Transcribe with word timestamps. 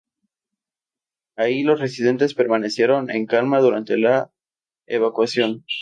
Ahí, 1.35 1.61
los 1.61 1.79
residentes 1.79 2.33
permanecieron 2.33 3.11
en 3.11 3.27
calma 3.27 3.59
durante 3.59 3.99
la 3.99 4.31
evacuación. 4.87 5.63